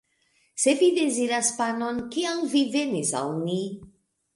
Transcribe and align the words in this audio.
Se 0.63 0.73
vi 0.79 0.87
deziras 0.95 1.53
panon, 1.59 2.03
kial 2.17 2.45
vi 2.57 2.67
venis 2.79 3.17
al 3.25 3.35
ni? 3.49 3.61